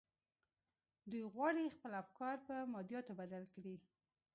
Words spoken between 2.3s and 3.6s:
پر مادياتو بدل